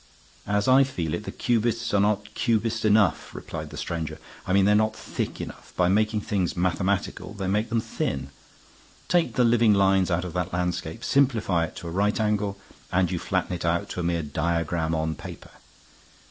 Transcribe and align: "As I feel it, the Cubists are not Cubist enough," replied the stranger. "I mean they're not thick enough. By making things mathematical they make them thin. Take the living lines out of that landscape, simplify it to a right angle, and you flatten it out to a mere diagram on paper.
"As 0.47 0.67
I 0.67 0.83
feel 0.83 1.13
it, 1.13 1.25
the 1.25 1.31
Cubists 1.31 1.93
are 1.93 1.99
not 1.99 2.33
Cubist 2.33 2.85
enough," 2.85 3.35
replied 3.35 3.69
the 3.69 3.77
stranger. 3.77 4.17
"I 4.47 4.51
mean 4.51 4.65
they're 4.65 4.73
not 4.73 4.95
thick 4.95 5.39
enough. 5.39 5.73
By 5.77 5.89
making 5.89 6.21
things 6.21 6.57
mathematical 6.57 7.33
they 7.35 7.45
make 7.45 7.69
them 7.69 7.81
thin. 7.81 8.31
Take 9.07 9.35
the 9.35 9.43
living 9.43 9.75
lines 9.75 10.09
out 10.09 10.25
of 10.25 10.33
that 10.33 10.53
landscape, 10.53 11.03
simplify 11.03 11.65
it 11.65 11.75
to 11.75 11.87
a 11.87 11.91
right 11.91 12.19
angle, 12.19 12.57
and 12.91 13.11
you 13.11 13.19
flatten 13.19 13.53
it 13.53 13.63
out 13.63 13.89
to 13.89 13.99
a 13.99 14.03
mere 14.03 14.23
diagram 14.23 14.95
on 14.95 15.13
paper. 15.13 15.51